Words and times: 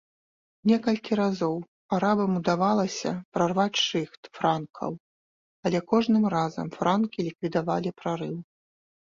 Некалькі 0.69 1.11
разоў 1.19 1.55
арабам 1.97 2.31
удавалася 2.39 3.11
прарваць 3.37 3.83
шыхт 3.89 4.21
франкаў, 4.39 4.91
але 5.71 5.79
кожным 5.93 6.25
разам 6.39 6.67
франкі 6.79 7.19
ліквідавалі 7.33 7.89
прарыў. 8.03 8.35